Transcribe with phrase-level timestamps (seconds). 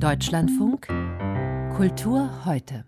[0.00, 0.88] Deutschlandfunk
[1.76, 2.84] Kultur heute.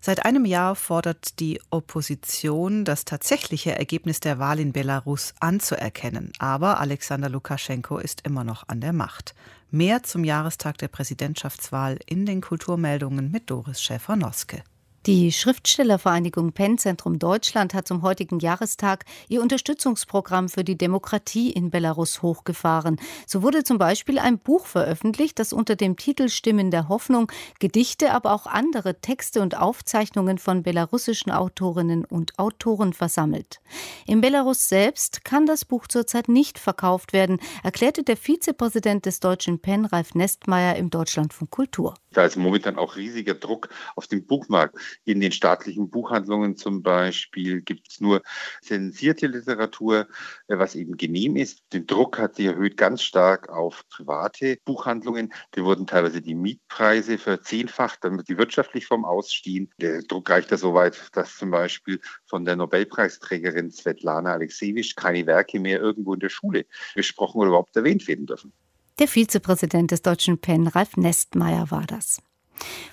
[0.00, 6.32] Seit einem Jahr fordert die Opposition, das tatsächliche Ergebnis der Wahl in Belarus anzuerkennen.
[6.38, 9.34] Aber Alexander Lukaschenko ist immer noch an der Macht.
[9.70, 14.62] Mehr zum Jahrestag der Präsidentschaftswahl in den Kulturmeldungen mit Doris Schäfer-Noske.
[15.06, 22.22] Die Schriftstellervereinigung Pennzentrum Deutschland hat zum heutigen Jahrestag ihr Unterstützungsprogramm für die Demokratie in Belarus
[22.22, 23.00] hochgefahren.
[23.26, 28.12] So wurde zum Beispiel ein Buch veröffentlicht, das unter dem Titel Stimmen der Hoffnung Gedichte,
[28.12, 33.60] aber auch andere Texte und Aufzeichnungen von belarussischen Autorinnen und Autoren versammelt.
[34.06, 39.58] In Belarus selbst kann das Buch zurzeit nicht verkauft werden, erklärte der Vizepräsident des deutschen
[39.58, 41.94] PEN, Ralf Nestmeier, im Deutschlandfunk Kultur.
[42.12, 44.76] Da ist momentan auch riesiger Druck auf dem Buchmarkt.
[45.04, 48.22] In den staatlichen Buchhandlungen zum Beispiel gibt es nur
[48.60, 50.08] zensierte Literatur,
[50.48, 51.62] äh, was eben genehm ist.
[51.72, 55.32] Den Druck hat sich erhöht ganz stark auf private Buchhandlungen.
[55.52, 59.70] Da wurden teilweise die Mietpreise verzehnfacht, damit die wirtschaftlich vom Ausstehen.
[59.78, 65.26] Der Druck reicht ja so weit, dass zum Beispiel von der Nobelpreisträgerin Svetlana Alexejewitsch keine
[65.26, 68.52] Werke mehr irgendwo in der Schule besprochen oder überhaupt erwähnt werden dürfen.
[68.98, 72.22] Der Vizepräsident des Deutschen PEN, Ralf Nestmeier, war das.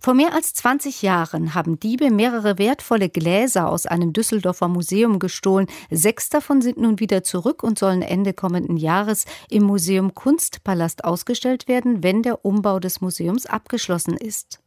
[0.00, 5.66] Vor mehr als 20 Jahren haben Diebe mehrere wertvolle Gläser aus einem Düsseldorfer Museum gestohlen.
[5.90, 11.66] Sechs davon sind nun wieder zurück und sollen Ende kommenden Jahres im Museum Kunstpalast ausgestellt
[11.68, 14.60] werden, wenn der Umbau des Museums abgeschlossen ist.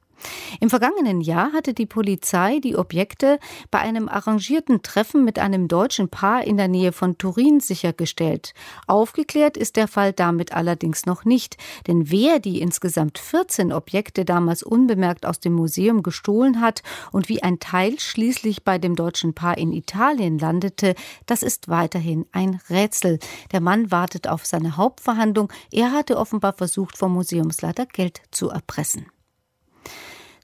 [0.60, 3.40] Im vergangenen Jahr hatte die Polizei die Objekte
[3.72, 8.54] bei einem arrangierten Treffen mit einem deutschen Paar in der Nähe von Turin sichergestellt.
[8.88, 14.64] Aufgeklärt ist der Fall damit allerdings noch nicht, denn wer die insgesamt 14 Objekte damals
[14.64, 19.58] unbemerkt aus dem Museum gestohlen hat und wie ein Teil schließlich bei dem deutschen Paar
[19.58, 20.96] in Italien landete,
[21.26, 23.20] das ist weiterhin ein Rätsel.
[23.52, 25.52] Der Mann wartet auf seine Hauptverhandlung.
[25.72, 29.06] Er hatte offenbar versucht, vom Museumsleiter Geld zu erpressen.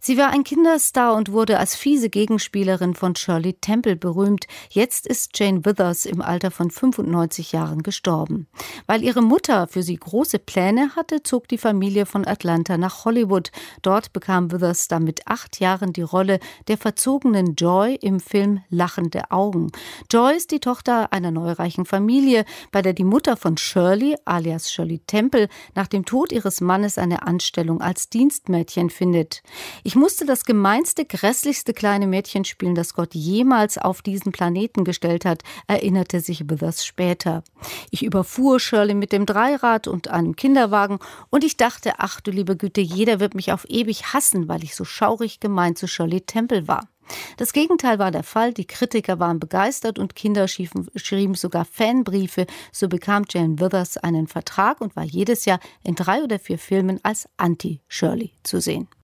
[0.07, 4.45] Sie war ein Kinderstar und wurde als fiese Gegenspielerin von Shirley Temple berühmt.
[4.69, 8.45] Jetzt ist Jane Withers im Alter von 95 Jahren gestorben.
[8.85, 13.49] Weil ihre Mutter für sie große Pläne hatte, zog die Familie von Atlanta nach Hollywood.
[13.81, 19.31] Dort bekam Withers dann mit acht Jahren die Rolle der verzogenen Joy im Film Lachende
[19.31, 19.71] Augen.
[20.11, 24.99] Joy ist die Tochter einer neureichen Familie, bei der die Mutter von Shirley, alias Shirley
[25.07, 29.41] Temple, nach dem Tod ihres Mannes eine Anstellung als Dienstmädchen findet.
[29.83, 34.83] Ich ich musste das gemeinste, grässlichste kleine Mädchen spielen, das Gott jemals auf diesen Planeten
[34.83, 37.45] gestellt hat, erinnerte sich Withers später.
[37.91, 42.57] Ich überfuhr Shirley mit dem Dreirad und einem Kinderwagen und ich dachte, ach du liebe
[42.57, 46.67] Güte, jeder wird mich auf ewig hassen, weil ich so schaurig gemein zu Shirley Temple
[46.67, 46.89] war.
[47.37, 48.51] Das Gegenteil war der Fall.
[48.51, 52.47] Die Kritiker waren begeistert und Kinder schrieben sogar Fanbriefe.
[52.73, 56.99] So bekam Jane Withers einen Vertrag und war jedes Jahr in drei oder vier Filmen
[57.03, 58.89] als Anti-Shirley zu sehen.